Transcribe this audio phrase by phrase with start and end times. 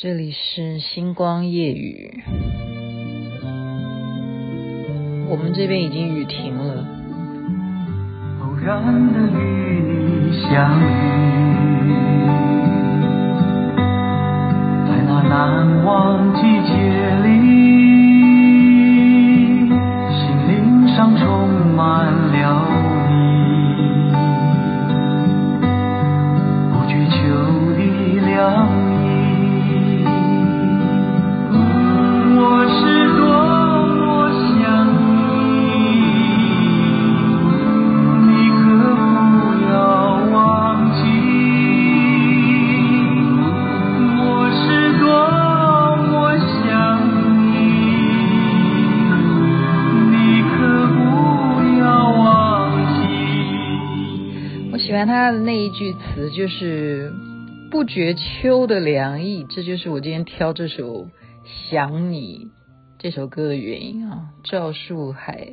[0.00, 2.22] 这里是星光夜雨，
[5.28, 6.86] 我们这边已经雨停了。
[8.40, 8.80] 偶然
[9.12, 10.84] 的与你相遇，
[14.86, 16.70] 在那难忘季节
[17.24, 17.28] 里，
[20.14, 21.26] 心灵上充
[21.74, 22.64] 满了
[23.08, 23.10] 你，
[26.70, 27.18] 不觉秋
[27.74, 27.80] 的
[28.24, 28.77] 凉。
[56.30, 57.12] 就是
[57.70, 61.04] “不觉秋的凉意”，这就是我今天挑这首
[61.70, 62.46] 《想你》
[62.98, 64.30] 这首歌的原因啊。
[64.44, 65.48] 赵树海、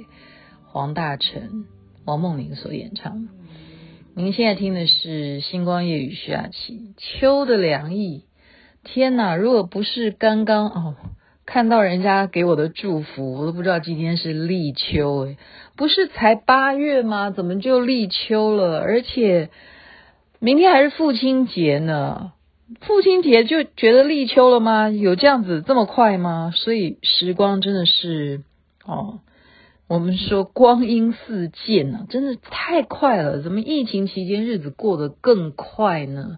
[0.65, 1.65] 黄大成、
[2.05, 3.27] 王梦玲所演唱。
[4.15, 8.23] 您现在听的是《星光夜雨》徐雅琪，秋的凉意。
[8.83, 10.95] 天哪，如果不是刚刚哦。
[11.47, 15.37] 看到人家给我的祝福，我都不知道今天是立秋诶，
[15.77, 17.29] 不是才八月吗？
[17.29, 18.79] 怎么就立秋了？
[18.79, 19.51] 而且
[20.45, 22.33] 明天还是父亲节呢，
[22.81, 24.91] 父亲节就觉得立秋了吗？
[24.91, 26.53] 有这样子这么快吗？
[26.53, 28.43] 所以时光真的是
[28.85, 29.21] 哦，
[29.87, 33.41] 我们说光阴似箭啊，真的太快了。
[33.41, 36.37] 怎么疫情期间日子过得更快呢？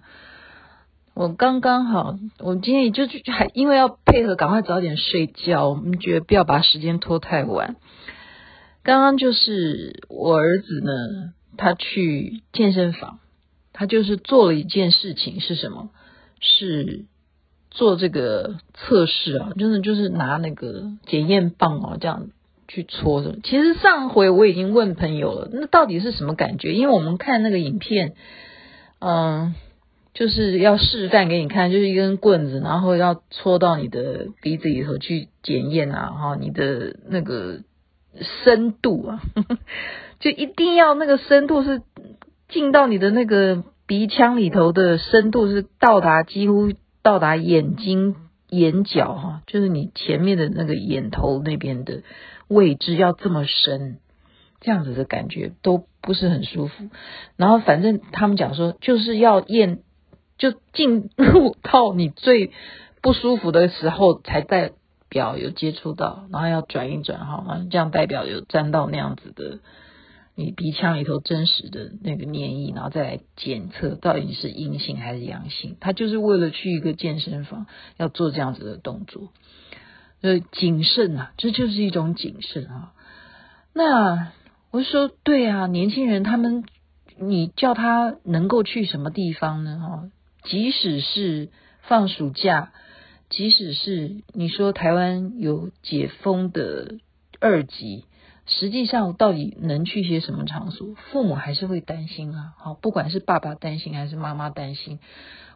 [1.14, 5.68] 我刚刚好，我今天也就还因为要配合，赶快早点睡觉。
[5.68, 7.76] 我们觉得不要把时间拖太晚。
[8.84, 13.20] 刚刚就是我儿子呢，他去健身房，
[13.78, 15.90] 他就是做了一件事情，是什么？
[16.42, 17.06] 是
[17.72, 22.30] 做这个测试啊，真的就是拿那个检验棒哦，这样
[22.68, 23.38] 去搓的。
[23.44, 26.74] 其实上回我已经问朋友了，那到底是什么感觉？
[26.74, 28.16] 因为我们看那个影片，
[29.00, 29.56] 嗯。
[30.14, 37.60] 就是要示范给你看，就是一根棍子，然后要戳到你的鼻子里头去检验啊，哈，你的那个
[38.44, 39.22] 深度啊，
[40.20, 41.84] 就一定要那个深度是
[42.48, 46.72] 进到你的那个鼻腔里头的深度是到达几乎
[47.02, 48.16] 到达眼睛
[48.50, 52.04] 眼角哈，就是你前面的那个眼头那边的
[52.48, 53.98] 位置要这么深，
[54.62, 56.90] 这样子的感觉都不是很舒服。
[57.36, 59.80] 然后反正他们讲说就是要验。
[60.40, 62.52] 就进入到你最
[63.02, 64.70] 不舒服的时候，才代
[65.10, 67.66] 表有接触到，然后要转一转，哈？
[67.72, 69.58] 这样代表有沾到那样子的
[70.40, 75.78] 你鼻腔里头真实的那个黏液，然后再来检测到底是阴性还是阳性。
[75.80, 77.66] 他就是为了去一个健身房
[77.98, 79.34] 要做这样子的动作，
[80.22, 82.94] 呃，谨慎啊，这就是一种谨慎啊。
[83.74, 84.32] 那
[84.70, 86.66] 我说对啊，年轻人他们，
[87.20, 89.80] 你叫他能够去什么地方呢？
[89.80, 90.12] 哈。
[90.44, 91.50] 即使是
[91.82, 92.72] 放暑假，
[93.30, 97.00] 即使是你说台湾有解封的
[97.40, 98.06] 二级，
[98.48, 100.96] 实际上到底能去些什么场所？
[101.12, 102.54] 父母还是会担心啊。
[102.58, 105.00] 好，不管是爸爸担心还是妈妈担心，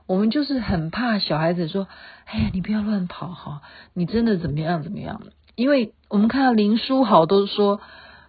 [0.07, 1.88] 我们就是很怕小孩子说
[2.28, 3.62] ：“哎呀，你不要乱跑哈，
[3.94, 5.22] 你真的怎么样怎么样？”
[5.56, 7.81] 因为我们看到林书豪都说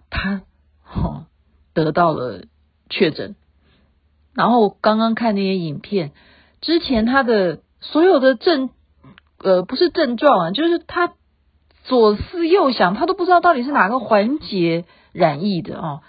[0.09, 0.41] 他
[0.81, 1.27] 哈
[1.73, 2.45] 得到了
[2.89, 3.35] 确诊，
[4.33, 6.11] 然后刚刚看那些影片。
[6.61, 8.69] 之前他的所有的症，
[9.39, 11.13] 呃，不是症状啊，就是他
[11.83, 15.99] 左思右想，他都不知道到底是哪个环节染疫的啊。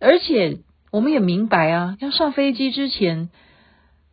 [0.00, 0.58] 而且
[0.92, 3.30] 我们也明白啊，要上飞机之前，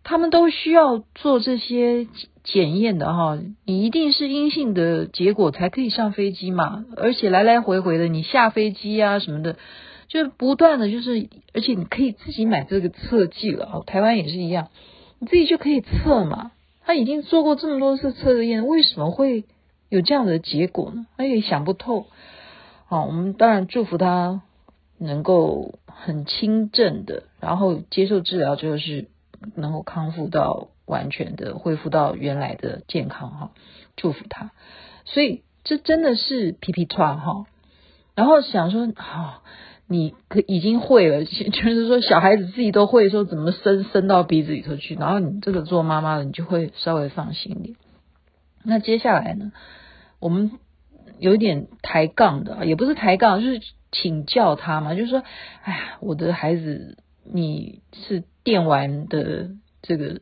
[0.03, 2.07] 他们都需要做这些
[2.43, 3.38] 检验的哈。
[3.66, 6.85] 你一定是阴性的结果才可以上飞机嘛。
[6.97, 9.57] 而且来来回回的，你下飞机啊什么的，
[10.07, 13.83] 就不断的就是，而且你可以自己买这个测剂了哦。
[13.85, 14.69] 台湾也是一样。
[15.19, 16.51] 你自己就可以测嘛，
[16.83, 19.46] 他已经做过这么多次测验，为什么会
[19.96, 21.08] 有这样的结果呢？
[21.18, 22.08] 他也想不透。
[22.88, 24.42] 好，我们当然祝福他
[24.97, 29.08] 能够很轻症的，然后接受治疗之后是
[29.56, 33.52] 能够康复到完全的恢复到原来的健康哈，
[33.96, 34.52] 祝福他。
[35.06, 37.46] 所以这真的是皮皮剉哈，
[38.16, 39.44] 然后想说好。
[39.88, 47.76] 你可已经会了， 就是说小孩子自己都会说怎么伸伸到鼻子里头去，然后你这个做妈妈的，你就会稍微放心一点。
[48.64, 49.52] 那接下来呢，
[50.25, 50.53] 我们
[51.19, 53.61] 有点抬杠的，也不是抬杠，就是
[53.91, 55.22] 请教他嘛，就是说，
[55.61, 56.97] 哎呀，我的孩子，
[57.31, 59.51] 你是电玩的
[59.83, 60.19] 这个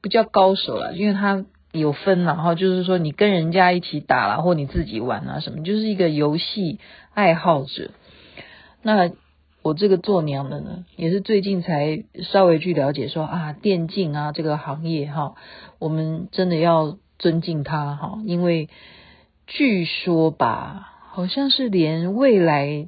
[0.00, 6.78] 不叫高手了，因为他有分了哈，就是说你跟人家一起打啦，或你自己玩啊什么，就是一个游戏
[7.12, 7.90] 爱好者。
[8.82, 9.10] 那
[9.62, 15.34] 我这个做娘的呢，也是最近才稍微去了解说啊，电竞啊这个行业哈，
[15.80, 18.68] 我们真的要尊敬他哈，因为
[19.52, 22.86] 据说吧，好像是连未来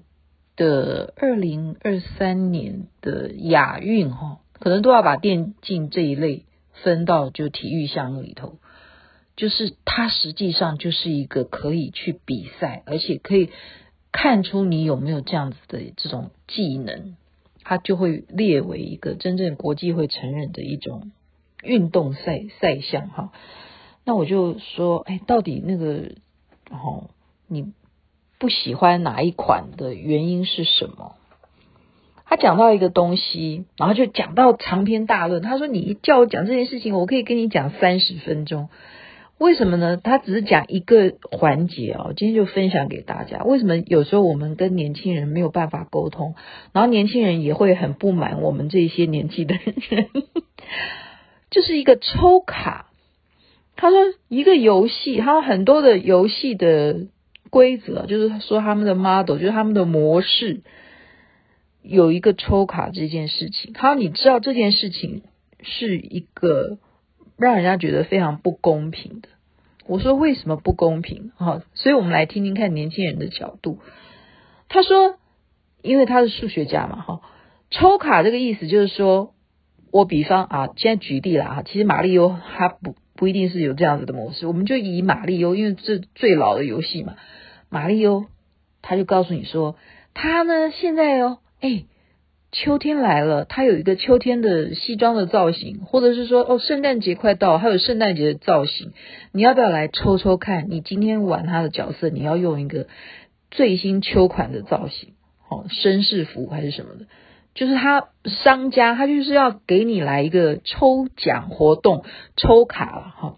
[0.54, 8.58] 的二零二三年的亚运哈，可能都要把电竞这一类分到就体育项目里头，
[9.34, 13.50] 就是它实际上就是一个可以去比赛，而且可以。
[14.14, 17.16] 看出你有没有这样子的这种技能，
[17.64, 21.12] 它就会列为一个真正国际会承认的一种
[21.62, 23.32] 运动赛赛项哈。
[24.04, 26.12] 那我就说，哎，到底那个
[26.72, 27.10] 哦，
[27.46, 27.72] 你
[28.38, 31.14] 不喜欢哪一款的原因是什么？
[32.24, 35.42] 他讲到一个东西，然后就讲到长篇大论。
[35.42, 38.70] 他说，你一叫我讲这件事情，我可以跟你讲三十分钟。
[39.36, 39.96] 为什么呢？
[39.96, 43.42] 他只是讲一个环节哦，今天就分享给大家。
[43.42, 46.34] 为什么有时候我们跟年轻人没有办法沟通，
[46.72, 49.54] 然后年轻人也会很不满我们这些年纪的
[49.90, 50.08] 人？
[51.50, 52.86] 就是一个抽卡。
[53.76, 53.98] 他说
[54.28, 57.06] 一个游戏，他有很多的游戏的
[57.50, 60.62] 规则，就是说他们的 model，就是他们的模式，
[61.82, 63.72] 有一个抽卡这件事情。
[63.72, 65.22] 他说你知道这件事情
[65.62, 66.78] 是一个。
[67.38, 69.28] 让人家觉得非常不公平的。
[69.86, 71.32] 我说为什么不公平？
[71.34, 73.78] 哈，所以我们来听听看年轻人的角度。
[74.68, 75.16] 他说，
[75.80, 77.20] 因为他是数学家嘛，哈，
[77.70, 79.34] 抽卡这个意思就是说，
[79.90, 87.14] 我比方啊，现在举例了啊，其实马里欧他不不一定是有这样子的模式，我们就以马里欧，因为这最老的游戏嘛，
[87.68, 88.24] 马里欧
[88.82, 89.76] 他就告诉你说，
[90.12, 91.84] 他呢现在哦，哎。
[92.54, 98.92] 秋天来了，他有一个秋天的西装的造型，或者是说哦，圣诞节快到，还有圣诞节的造型，
[99.32, 100.66] 你要不要来抽抽看？
[100.68, 102.88] 你今天玩他的角色，你要用一个
[103.50, 105.14] 最新秋款的造型，
[105.48, 107.06] 哦，绅士服还是什么的？
[107.54, 112.04] 就是他商家他就是要给你来一个抽奖活动，
[112.36, 113.36] 抽卡了哈。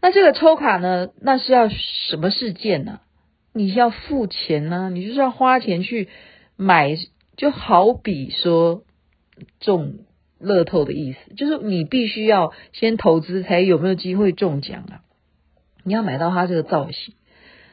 [0.00, 3.00] 那这个抽卡呢，那是要什么事件呢？
[3.52, 4.90] 你要付钱呢？
[4.90, 6.08] 你就是要花钱去
[6.56, 6.96] 买。
[7.36, 8.82] 就好比说
[9.60, 10.00] 中
[10.40, 15.02] 乐透的意思，就是你必须要先投资才有没有机会中奖啊！
[15.84, 17.14] 你要买到它这个造型，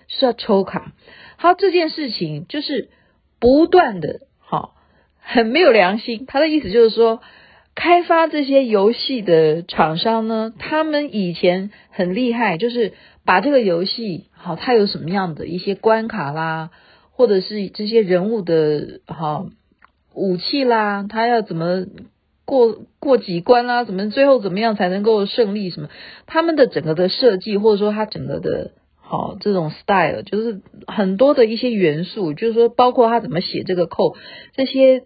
[0.08, 0.94] 是要抽卡。
[1.38, 2.92] 好，这件事情就是
[3.40, 4.76] 不断的，好，
[5.26, 6.26] 很没有良心。
[6.28, 7.22] 他的意思就是说，
[7.76, 12.94] 开发这些游戏的厂商呢，他们以前很厉害，就是
[13.26, 16.70] 把这个游戏，好，它有什么样的一些关卡啦。
[17.18, 19.48] 或者是这些人物的好
[20.14, 21.86] 武器啦，他要怎么
[22.44, 23.86] 过过几关啦？
[23.86, 25.70] 怎么最后怎么样才能够胜利？
[25.70, 25.88] 什么
[26.26, 34.18] 他们的整个的设计，或者说他整个的好这种 style，就是很多的一些元素，就是说包括他怎么写这个 code，
[34.54, 35.04] 这些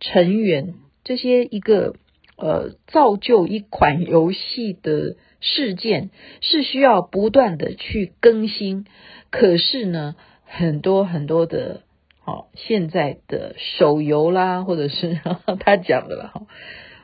[0.00, 1.94] 成员，这些一个
[2.36, 6.10] 呃造就一款游戏的事件，
[6.40, 8.86] 是需要不断的去更新。
[9.30, 10.14] 可是呢？
[10.48, 11.80] 很多很多的，
[12.20, 15.18] 好，现在的手游啦，或者是
[15.58, 16.46] 他讲的啦，哈，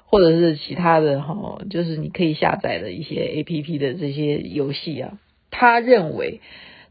[0.06, 5.18] 或者是其他的哈，就是你可以下载的一些 APP 的这些游戏啊，
[5.50, 6.40] 他认为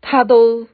[0.02, 0.68] 他都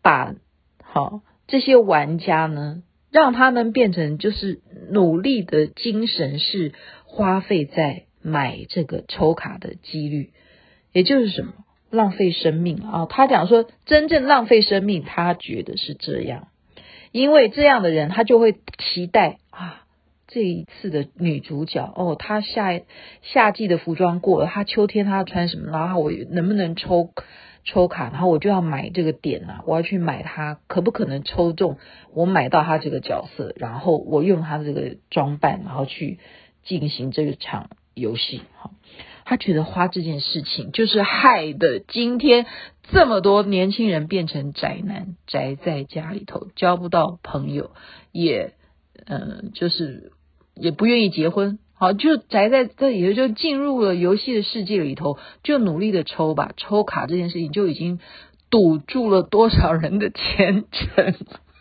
[0.00, 0.34] 把
[0.82, 4.60] 好这些玩家呢，让他们变成就是
[4.90, 6.72] 努力的精神是
[7.04, 10.30] 花费在买这个抽卡的几率，
[10.92, 11.52] 也就是什么？
[11.90, 13.06] 浪费生命啊！
[13.08, 16.48] 他讲说，真正浪费生命，他觉得是这样，
[17.12, 19.86] 因为这样的人，他就会期待啊，
[20.26, 22.78] 这一次的女主角哦，她夏
[23.22, 25.70] 夏季的服装过了，她秋天她要穿什么？
[25.70, 27.08] 然后我能不能抽
[27.64, 28.10] 抽卡？
[28.10, 31.78] 然后我就要买这个点啊，我要去买它，可不可能抽中？
[32.12, 36.18] 我买到他这个角色，然后我用她这个装扮，然后去
[36.64, 38.72] 进行这场游戏，好。
[39.24, 42.46] 他觉得花这件事情就是害得今天
[42.90, 47.72] 这么多年轻人变成宅男，宅在家里头，交不到朋友，
[48.10, 48.54] 也
[49.04, 50.12] 嗯、就是
[50.54, 58.00] 也不愿意结婚，好，就宅在这里头，就进入了游戏的世界里头，就努力的抽吧，抽卡这件事情就已经
[58.50, 61.14] 堵住了多少人的前程。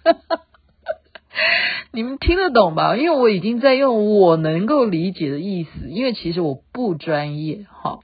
[1.94, 2.98] 你们听得懂吧？
[2.98, 8.00] 因为我已经在用我能够理解的意思，因为其实我不专业哈。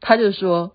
[0.00, 0.72] 他就说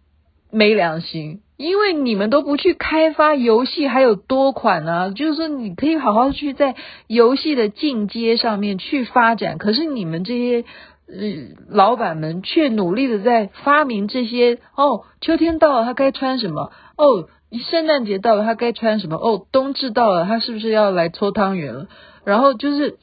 [0.52, 6.76] 没良心，因为你们都不去开发游戏，还有多款啊，就是说你可以好好去在
[7.08, 10.66] 游戏的进阶上面去发展，可是你们这些
[11.08, 16.72] 呃，老板们却努力的在发明这些哦，秋天到了，他该穿什么？
[16.98, 17.30] 哦，
[17.70, 19.16] 圣诞节到了，他该穿什么？
[19.16, 21.88] 哦，冬至到了，他是不是要来搓汤圆了？
[22.26, 22.98] 然后就是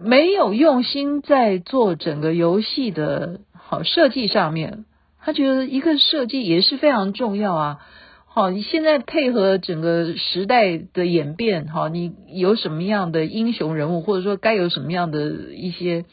[0.00, 4.84] 没有用心在做整个游戏的好设计上面。
[5.20, 7.78] 他觉得一个设计也是非常重要啊。
[8.26, 16.04] 好，你现在配合整个时代的演变，哈，你有什么样的英雄人物，或者说该有什么样的一些。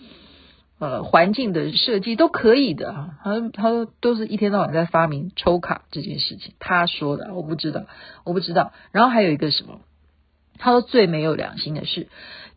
[0.78, 3.10] 呃，环境的设计都可以的啊。
[3.24, 7.86] 他他说都是一天到晚在发明抽卡这件事情，他说的，我不知道，
[8.26, 8.74] 我不知道。
[8.92, 9.80] 然后还有一个什么？
[10.58, 12.10] 他说最没有良心的是，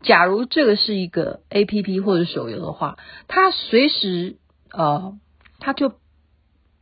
[0.02, 4.34] 假如这个是一个 APP 或者手游的话，他随时
[4.72, 5.16] 呃，
[5.60, 5.92] 他就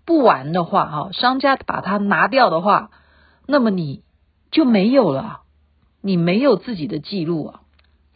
[0.07, 2.91] 不玩的话，哈，商家把它拿掉的话，
[3.47, 4.03] 那么你
[4.51, 5.41] 就没有了，
[6.01, 7.61] 你没有自己的记录啊。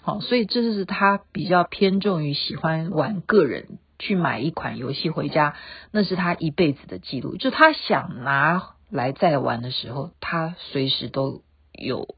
[0.03, 5.55] 好，所以这就是他比较偏重于喜欢玩个人去买一款游戏回家，
[5.91, 7.37] 那是他一辈子的记录。
[7.37, 11.43] 就他想拿来再玩的时候，他随时都
[11.73, 12.15] 有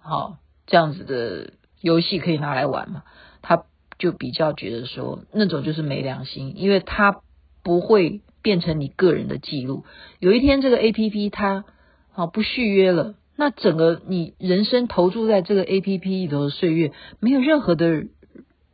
[0.00, 3.02] 好这样子的游戏可以拿来玩嘛。
[3.40, 3.64] 他
[3.98, 7.20] 就比较觉得说那种就是没良心，因为他
[7.64, 9.84] 不会变成你个人的记录。
[10.18, 11.64] 有一天这个 APP 它
[12.10, 13.14] 好不续约了。
[13.34, 18.04] 那整个你人生投注在这个 APP 里头的岁月，没有任何的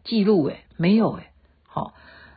[0.02, 1.28] 记录诶，没有诶，
[1.64, 1.94] 好，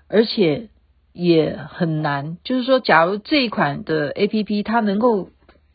[0.07, 0.69] 而且
[1.13, 5.29] 也很难，就是说，假如这一款的 APP 它能够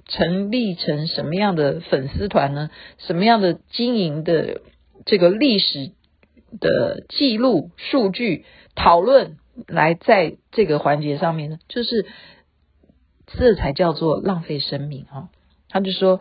[0.07, 2.71] 成立成什么样的粉丝团呢？
[2.99, 4.61] 什么样的经营的
[5.05, 5.91] 这个历史
[6.61, 8.45] 的记录数据
[8.77, 9.37] 讨论
[9.67, 11.59] 来在这个环节上面呢？
[11.69, 12.07] 就是
[13.27, 15.29] 这才叫做浪费生命啊！
[15.69, 16.21] 他就说，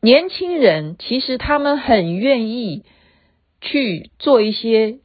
[0.00, 2.84] 年轻人其实他们很愿意
[3.60, 4.98] 去做一些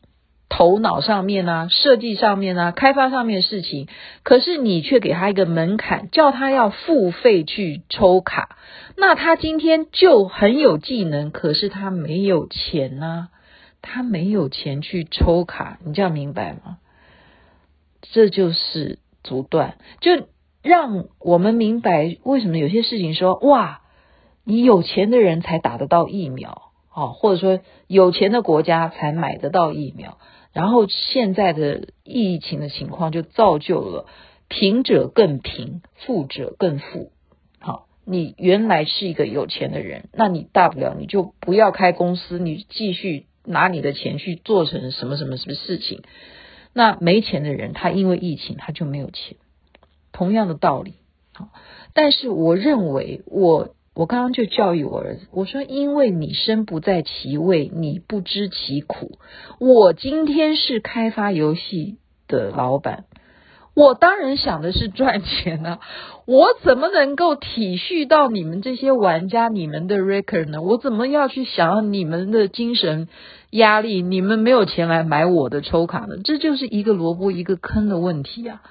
[0.48, 3.90] 头脑上面啊、设计上面啊、开发上面的事情，
[4.24, 8.58] 可是你却给他一个门槛，叫他要付费去抽卡。
[8.96, 13.28] 那他今天就很有技能，可是他没有钱啊，
[13.82, 16.78] 他没有钱去抽卡，你这样明白吗？
[18.12, 20.28] 这就是阻断，就。
[20.66, 23.84] 让我们明白为什么有些事情说哇，
[24.44, 30.18] 你有钱的人才打得到疫苗，哦，或者说有钱的国家才买得到疫苗，
[30.54, 34.08] 然后现在的疫情的情况就造就了
[34.48, 37.12] 贫者更贫，富者更富。
[37.60, 46.02] 好，你原来是一个有钱的人，那你大不了你就不要开公司，你继续拿你的钱去做成什么什么什么事情。
[46.78, 49.38] 那没钱的人，他因为疫情他就没有钱。
[50.12, 50.96] 同样的道理，
[51.34, 51.48] 好，
[51.94, 59.18] 但是我认为我我刚刚就教育我儿子，我说因为你身不在其位，你不知其苦。
[59.58, 63.06] 我今天是开发游戏的老板，
[63.74, 65.80] 我当然想的是赚钱啊，
[66.26, 70.62] 我怎么能够体恤到你们这些玩家，你们的 record 呢？
[70.62, 73.08] 我怎么要去想你们的精神
[73.58, 74.02] 压力？
[74.02, 76.18] 你们没有钱来买我的抽卡呢？
[76.24, 78.62] 这就是一个萝卜一个坑的问题啊。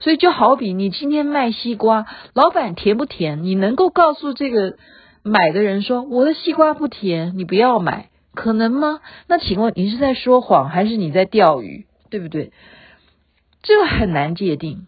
[0.00, 3.42] 所以就好比你今天卖西瓜，老板甜不甜？
[3.42, 4.76] 你能够告诉这个
[5.22, 9.00] 买的人说我的西瓜不甜，你不要买，可能吗？
[9.28, 11.86] 那请问你是在说谎还是你在钓鱼？
[12.10, 12.52] 对不对？
[13.62, 14.86] 这个很难界定，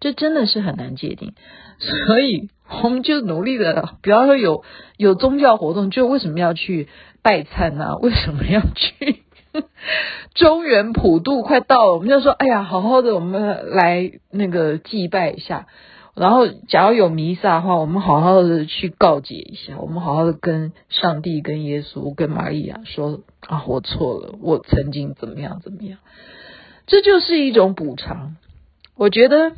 [0.00, 1.34] 这真的是很难界定。
[1.78, 2.48] 所以
[2.82, 4.64] 我们就努力的，比方说有
[4.96, 6.88] 有宗教活动，就为什么要去
[7.26, 7.96] 拜忏呢？
[8.02, 9.24] 为什么要去？
[10.36, 15.66] 中原普渡快到了，我们就说，哎呀，好好的，我们来那个祭拜一下。
[16.14, 25.98] 然后，假如有弥撒的话，我们好好的去告解一下，我们好好的跟上帝、跟耶稣、跟玛利亚说啊，我错了，我曾经怎么样怎么样。
[26.86, 28.36] 这就是一种补偿。
[28.94, 29.50] 我觉得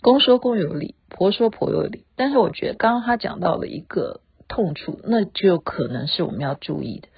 [0.00, 2.04] 公说公有理，婆说婆有理。
[2.14, 7.08] 但是，我觉得刚刚他讲到了一个痛处，那就可能是我们要注意的。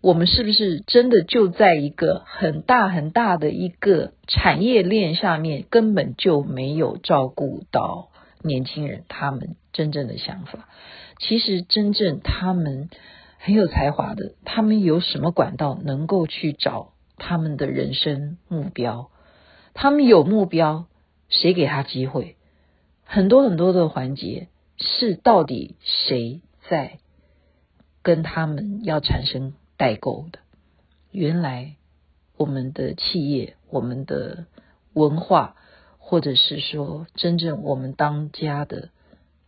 [0.00, 8.08] 我们是不是真的就在一个很大很大的一个产业链下面，根本就没有照顾到
[8.42, 10.68] 年轻人他们真正的想法？
[11.20, 12.90] 其实真正他们
[13.38, 19.08] 很有才华的，他们有什么管道能够去找他们的人生目标？
[19.72, 20.86] 他们有目标，
[21.28, 22.36] 谁给他机会？
[23.04, 24.48] 很多很多的环节
[24.78, 26.40] 是到底谁
[26.72, 27.00] 在
[28.02, 29.52] 跟他们要产生？
[29.76, 30.38] 代沟的，
[31.10, 31.74] 原来
[32.36, 34.46] 我们的企业、我们的
[34.92, 35.56] 文化，
[35.98, 38.90] 或者是说真正我们当家的，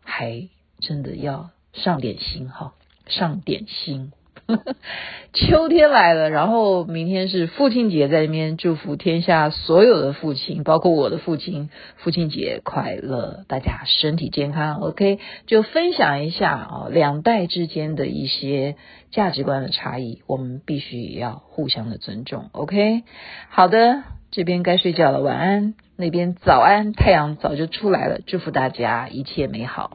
[0.01, 0.49] 还
[0.81, 2.75] 真的要上点心哈，
[3.07, 4.13] 上点心。
[5.33, 14.77] 秋天来了，然后明天是父亲节，在这边祝福天下所有的父亲，包括我的父亲，父亲节快乐，大家身体健康。
[14.77, 18.77] OK，就分享一下啊，两代之间的一些
[19.11, 22.51] 价值观的差异，我们必须也要互相的尊重。
[22.53, 23.03] OK，
[23.49, 25.75] 好的，这边该睡觉了，晚安。
[25.97, 29.93] 那边早安，太阳早就出来了，祝福大家一切美好。